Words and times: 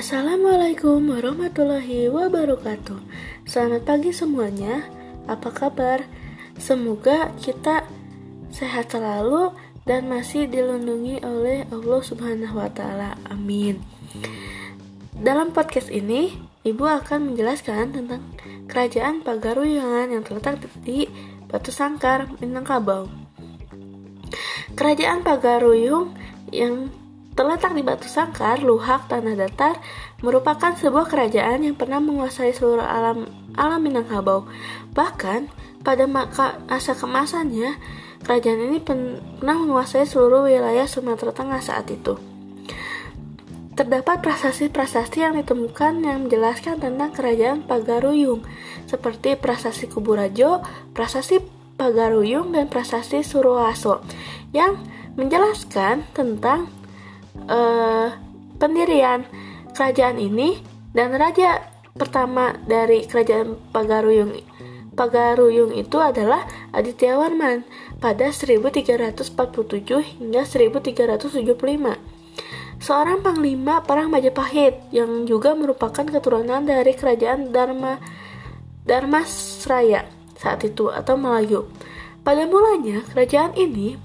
Assalamualaikum 0.00 1.12
warahmatullahi 1.12 2.08
wabarakatuh. 2.08 3.04
Selamat 3.44 3.84
pagi 3.84 4.16
semuanya. 4.16 4.88
Apa 5.28 5.52
kabar? 5.52 6.08
Semoga 6.56 7.28
kita 7.36 7.84
sehat 8.48 8.96
selalu 8.96 9.52
dan 9.84 10.08
masih 10.08 10.48
dilindungi 10.48 11.20
oleh 11.20 11.68
Allah 11.68 12.00
Subhanahu 12.00 12.56
wa 12.56 12.72
taala. 12.72 13.20
Amin. 13.28 13.84
Dalam 15.20 15.52
podcast 15.52 15.92
ini, 15.92 16.32
Ibu 16.64 16.80
akan 16.80 17.36
menjelaskan 17.36 17.92
tentang 17.92 18.24
kerajaan 18.72 19.20
Pagaruyungan 19.20 20.16
yang 20.16 20.24
terletak 20.24 20.64
di 20.80 21.12
Batu 21.44 21.76
Sangkar, 21.76 22.24
Minangkabau. 22.40 23.04
Kerajaan 24.80 25.20
Pagaruyung 25.20 26.16
yang 26.48 26.88
Terletak 27.40 27.72
di 27.72 27.80
Batu 27.80 28.04
Sangkar, 28.04 28.60
Luhak, 28.60 29.08
Tanah 29.08 29.32
Datar 29.32 29.80
merupakan 30.20 30.76
sebuah 30.76 31.08
kerajaan 31.08 31.64
yang 31.64 31.72
pernah 31.72 31.96
menguasai 31.96 32.52
seluruh 32.52 32.84
alam 32.84 33.24
alam 33.56 33.80
Minangkabau. 33.80 34.44
Bahkan 34.92 35.48
pada 35.80 36.04
masa 36.04 36.92
kemasannya, 36.92 37.80
kerajaan 38.28 38.60
ini 38.68 38.84
pernah 38.84 39.56
menguasai 39.56 40.04
seluruh 40.04 40.52
wilayah 40.52 40.84
Sumatera 40.84 41.32
Tengah 41.32 41.64
saat 41.64 41.88
itu. 41.88 42.20
Terdapat 43.72 44.20
prasasti-prasasti 44.20 45.24
yang 45.24 45.32
ditemukan 45.40 46.04
yang 46.04 46.28
menjelaskan 46.28 46.76
tentang 46.76 47.16
kerajaan 47.16 47.64
Pagaruyung, 47.64 48.44
seperti 48.84 49.40
prasasti 49.40 49.88
Kuburajo, 49.88 50.60
prasasti 50.92 51.40
Pagaruyung, 51.80 52.52
dan 52.52 52.68
prasasti 52.68 53.24
Suroaso, 53.24 54.04
yang 54.52 54.76
menjelaskan 55.16 56.04
tentang 56.12 56.68
uh, 57.50 58.14
pendirian 58.62 59.26
kerajaan 59.74 60.22
ini 60.22 60.62
dan 60.94 61.10
raja 61.18 61.66
pertama 61.98 62.54
dari 62.64 63.04
kerajaan 63.04 63.58
Pagaruyung 63.74 64.38
Pagaruyung 64.94 65.74
itu 65.74 65.98
adalah 65.98 66.46
Aditya 66.70 67.18
Warman 67.18 67.66
pada 67.98 68.30
1347 68.30 69.26
hingga 70.22 70.42
1375 70.46 72.10
seorang 72.80 73.20
panglima 73.20 73.84
perang 73.84 74.08
Majapahit 74.08 74.88
yang 74.90 75.28
juga 75.28 75.52
merupakan 75.52 76.02
keturunan 76.02 76.64
dari 76.64 76.96
kerajaan 76.96 77.52
Dharma 77.52 78.00
Dharmasraya 78.88 80.08
saat 80.40 80.64
itu 80.64 80.88
atau 80.88 81.20
Melayu. 81.20 81.68
Pada 82.24 82.48
mulanya 82.48 83.04
kerajaan 83.12 83.52
ini 83.54 84.00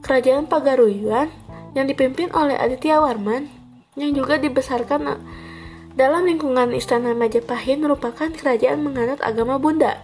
kerajaan 0.00 0.48
Pagaruyuan 0.48 1.28
yang 1.72 1.88
dipimpin 1.88 2.28
oleh 2.32 2.56
Aditya 2.56 3.00
Warman 3.00 3.48
yang 3.96 4.16
juga 4.16 4.40
dibesarkan 4.40 5.20
dalam 5.92 6.24
lingkungan 6.24 6.72
Istana 6.72 7.12
Majapahit 7.12 7.76
merupakan 7.80 8.28
kerajaan 8.32 8.80
menganut 8.80 9.20
agama 9.20 9.60
Bunda. 9.60 10.00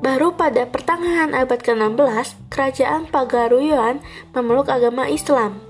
Baru 0.00 0.36
pada 0.36 0.68
pertengahan 0.68 1.32
abad 1.32 1.60
ke-16, 1.60 2.36
kerajaan 2.52 3.08
Pagaruyuan 3.08 4.04
memeluk 4.36 4.68
agama 4.68 5.08
Islam, 5.08 5.60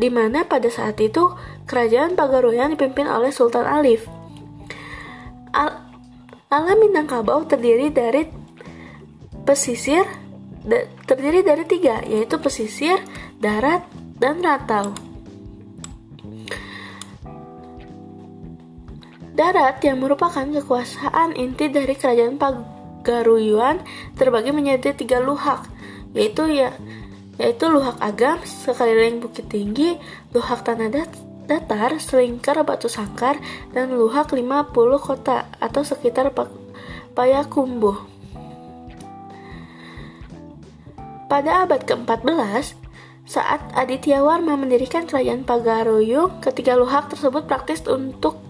di 0.00 0.08
mana 0.08 0.48
pada 0.48 0.72
saat 0.72 0.96
itu 1.00 1.32
kerajaan 1.68 2.16
Pagaruyuan 2.16 2.72
dipimpin 2.76 3.04
oleh 3.04 3.28
Sultan 3.32 3.68
Alif. 3.68 4.08
Al 5.52 5.90
Alam 6.50 6.82
Minangkabau 6.82 7.46
terdiri 7.46 7.94
dari 7.94 8.26
pesisir, 9.46 10.02
terdiri 11.08 11.40
dari 11.40 11.64
tiga, 11.64 12.04
yaitu 12.04 12.36
pesisir, 12.36 13.00
darat, 13.40 13.84
dan 14.20 14.44
rantau. 14.44 14.92
Darat 19.32 19.80
yang 19.80 20.04
merupakan 20.04 20.44
kekuasaan 20.44 21.32
inti 21.32 21.72
dari 21.72 21.96
kerajaan 21.96 22.36
Pagaruyuan 22.36 23.80
terbagi 24.20 24.52
menjadi 24.52 24.92
tiga 24.92 25.16
luhak, 25.16 25.64
yaitu 26.12 26.44
ya 26.52 26.76
yaitu 27.40 27.72
luhak 27.72 27.96
agam 28.04 28.36
sekeliling 28.44 29.24
bukit 29.24 29.48
tinggi, 29.48 29.96
luhak 30.36 30.60
tanah 30.60 30.92
datar, 31.48 31.96
selingkar 31.96 32.60
batu 32.68 32.92
sangkar, 32.92 33.40
dan 33.72 33.96
luhak 33.96 34.28
50 34.28 34.76
kota 35.00 35.48
atau 35.56 35.80
sekitar 35.80 36.28
Payakumbuh. 37.16 38.19
Pada 41.30 41.62
abad 41.62 41.86
ke-14, 41.86 42.74
saat 43.22 43.62
Aditya 43.78 44.18
Warma 44.26 44.58
mendirikan 44.58 45.06
kerajaan 45.06 45.46
Pagaruyung, 45.46 46.42
ketiga 46.42 46.74
luhak 46.74 47.06
tersebut 47.06 47.46
praktis 47.46 47.86
untuk 47.86 48.42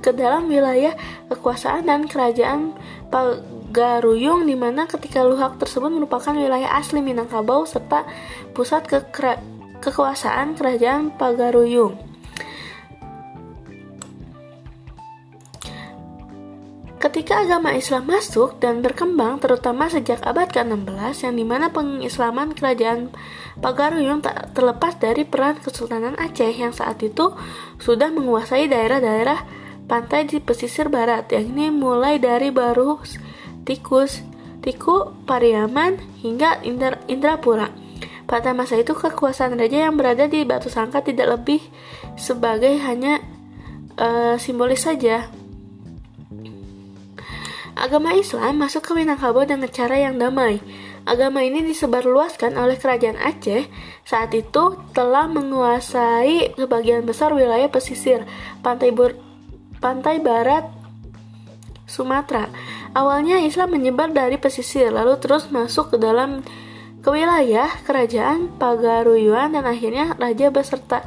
ke 0.00 0.08
dalam 0.08 0.48
wilayah 0.48 0.96
kekuasaan 1.28 1.84
dan 1.84 2.08
kerajaan 2.08 2.72
Pagaruyung 3.12 4.48
di 4.48 4.56
mana 4.56 4.88
ketika 4.88 5.20
luhak 5.20 5.60
tersebut 5.60 5.92
merupakan 5.92 6.32
wilayah 6.32 6.72
asli 6.80 7.04
Minangkabau 7.04 7.68
serta 7.68 8.08
pusat 8.56 8.88
ke 8.88 9.04
kekuasaan 9.84 10.56
kerajaan 10.56 11.12
Pagaruyung. 11.20 12.13
Ketika 17.04 17.44
agama 17.44 17.76
Islam 17.76 18.08
masuk 18.08 18.64
dan 18.64 18.80
berkembang 18.80 19.36
terutama 19.36 19.92
sejak 19.92 20.24
abad 20.24 20.48
ke-16 20.48 21.28
yang 21.28 21.34
di 21.36 21.44
mana 21.44 21.68
pengislaman 21.68 22.56
kerajaan 22.56 23.12
Pagaruyung 23.60 24.24
tak 24.24 24.56
terlepas 24.56 24.96
dari 24.96 25.28
peran 25.28 25.60
Kesultanan 25.60 26.16
Aceh 26.16 26.48
yang 26.48 26.72
saat 26.72 27.04
itu 27.04 27.36
sudah 27.76 28.08
menguasai 28.08 28.72
daerah-daerah 28.72 29.44
pantai 29.84 30.24
di 30.24 30.40
pesisir 30.40 30.88
barat 30.88 31.28
yakni 31.28 31.68
mulai 31.68 32.16
dari 32.16 32.48
Baru, 32.48 32.96
Tikus, 33.68 34.24
Tiku, 34.64 35.12
Pariaman 35.28 36.00
hingga 36.24 36.64
Indra, 36.64 37.04
Indrapura. 37.04 37.68
Pada 38.24 38.56
masa 38.56 38.80
itu 38.80 38.96
kekuasaan 38.96 39.60
raja 39.60 39.92
yang 39.92 40.00
berada 40.00 40.24
di 40.24 40.40
Batu 40.48 40.72
Sangka 40.72 41.04
tidak 41.04 41.36
lebih 41.36 41.60
sebagai 42.16 42.80
hanya 42.80 43.20
uh, 44.00 44.40
simbolis 44.40 44.88
saja 44.88 45.43
Agama 47.84 48.16
Islam 48.16 48.64
masuk 48.64 48.80
ke 48.80 48.92
Minangkabau 48.96 49.44
dengan 49.44 49.68
cara 49.68 50.00
yang 50.00 50.16
damai. 50.16 50.56
Agama 51.04 51.44
ini 51.44 51.60
disebarluaskan 51.68 52.56
oleh 52.56 52.80
kerajaan 52.80 53.20
Aceh 53.20 53.68
saat 54.08 54.32
itu 54.32 54.80
telah 54.96 55.28
menguasai 55.28 56.56
sebagian 56.56 57.04
besar 57.04 57.36
wilayah 57.36 57.68
pesisir 57.68 58.24
pantai 58.64 58.88
ber, 58.88 59.20
pantai 59.84 60.16
barat 60.16 60.64
Sumatera. 61.84 62.48
Awalnya 62.96 63.44
Islam 63.44 63.76
menyebar 63.76 64.16
dari 64.16 64.40
pesisir 64.40 64.88
lalu 64.88 65.20
terus 65.20 65.52
masuk 65.52 65.92
ke 65.92 65.96
dalam 66.00 66.40
ke 67.04 67.08
wilayah 67.12 67.68
kerajaan 67.84 68.48
Pagaruyuan 68.56 69.52
dan 69.52 69.68
akhirnya 69.68 70.16
raja 70.16 70.48
beserta 70.48 71.04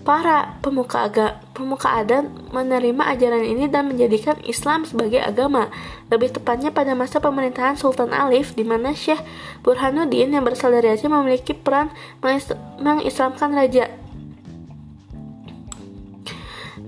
Para 0.00 0.56
pemuka 0.64 1.06
aga, 1.06 1.44
pemuka 1.52 1.92
adat 1.92 2.24
menerima 2.56 3.04
ajaran 3.12 3.44
ini 3.44 3.68
dan 3.68 3.92
menjadikan 3.92 4.40
Islam 4.48 4.88
sebagai 4.88 5.20
agama. 5.20 5.68
Lebih 6.08 6.40
tepatnya 6.40 6.72
pada 6.72 6.96
masa 6.96 7.20
pemerintahan 7.20 7.76
Sultan 7.76 8.16
Alif, 8.16 8.56
di 8.56 8.64
mana 8.64 8.96
Syekh 8.96 9.20
Burhanuddin 9.60 10.32
yang 10.32 10.40
berasal 10.40 10.72
dari 10.72 10.96
Aceh 10.96 11.04
memiliki 11.04 11.52
peran 11.52 11.92
mengislamkan 12.80 13.52
raja. 13.52 13.92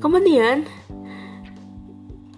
Kemudian, 0.01 0.65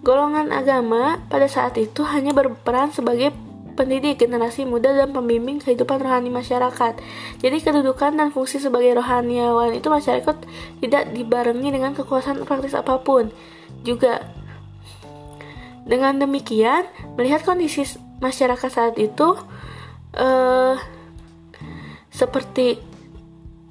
golongan 0.03 0.53
agama 0.53 1.23
pada 1.31 1.47
saat 1.47 1.79
itu 1.79 2.03
hanya 2.03 2.35
berperan 2.35 2.91
sebagai 2.91 3.33
pendidik 3.75 4.23
generasi 4.23 4.63
muda 4.63 4.95
dan 4.95 5.11
pembimbing 5.11 5.59
kehidupan 5.59 5.99
rohani 5.99 6.31
masyarakat. 6.31 6.97
Jadi 7.43 7.57
kedudukan 7.59 8.15
dan 8.15 8.31
fungsi 8.31 8.63
sebagai 8.63 8.95
rohaniawan 8.95 9.75
itu 9.75 9.91
masyarakat 9.91 10.35
tidak 10.79 11.03
dibarengi 11.11 11.69
dengan 11.69 11.91
kekuasaan 11.91 12.47
praktis 12.47 12.73
apa 12.73 13.03
pun. 13.03 13.29
Juga 13.83 14.23
dengan 15.85 16.17
demikian, 16.17 16.87
melihat 17.13 17.45
kondisi 17.45 17.85
masyarakat 18.17 18.69
saat 18.73 18.97
itu 18.97 19.37
uh, 20.17 20.75
seperti 22.09 22.81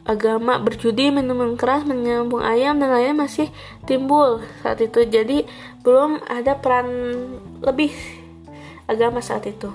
agama 0.04 0.60
berjudi, 0.60 1.08
minum 1.08 1.56
keras, 1.56 1.82
menyambung 1.88 2.44
ayam 2.44 2.76
dan 2.76 2.92
lainnya 2.92 3.24
masih 3.24 3.48
timbul 3.88 4.44
saat 4.60 4.78
itu. 4.84 5.02
Jadi 5.08 5.48
belum 5.80 6.20
ada 6.28 6.54
peran 6.60 6.86
lebih 7.64 7.90
agama 8.90 9.22
saat 9.22 9.46
itu. 9.46 9.70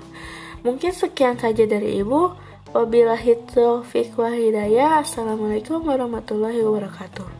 Mungkin 0.62 0.92
sekian 0.92 1.40
saja 1.40 1.64
dari 1.64 2.04
Ibu. 2.04 2.50
Wabillahi 2.70 3.50
taufiq 3.50 4.14
wa 4.20 4.30
hidayah. 4.30 5.02
Assalamualaikum 5.02 5.82
warahmatullahi 5.82 6.62
wabarakatuh. 6.62 7.39